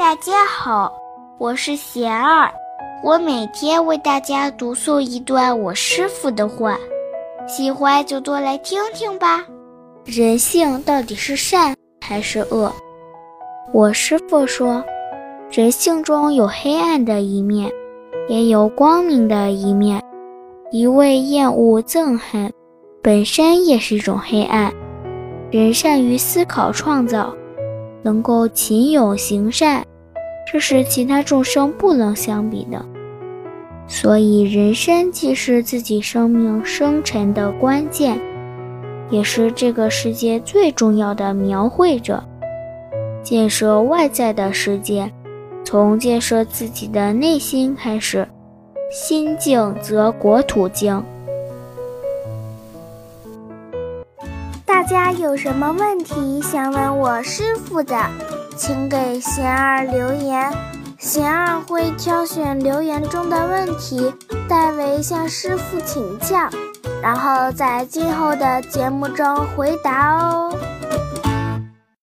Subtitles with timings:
[0.00, 0.90] 大家好，
[1.36, 2.50] 我是贤儿，
[3.04, 6.74] 我每天为大家读诵一段我师傅的话，
[7.46, 9.44] 喜欢就多来听听吧。
[10.06, 12.72] 人性到底是善还是恶？
[13.74, 14.82] 我师傅说，
[15.50, 17.70] 人性中有黑暗的一面，
[18.26, 20.02] 也有光明的一面。
[20.70, 22.50] 一味厌恶憎恨，
[23.02, 24.72] 本身也是一种黑暗。
[25.50, 27.34] 人善于思考创造，
[28.02, 29.84] 能够勤勇行善。
[30.52, 32.84] 这是其他众生不能相比的，
[33.86, 38.20] 所以人生既是自己生命生成的关键，
[39.10, 42.22] 也是这个世界最重要的描绘者。
[43.22, 45.08] 建设外在的世界，
[45.62, 48.26] 从建设自己的内心开始。
[48.90, 51.00] 心静则国土静。
[54.80, 57.94] 大家有什么问题想问我师傅的？
[58.56, 60.50] 请给贤儿留言，
[60.98, 64.10] 贤儿会挑选留言中的问题，
[64.48, 66.48] 代为向师傅请教，
[67.02, 70.49] 然后在今后的节目中回答哦。